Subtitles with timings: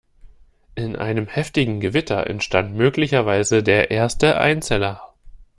[0.73, 5.13] In einem heftigen Gewitter entstand möglicherweise der erste Einzeller.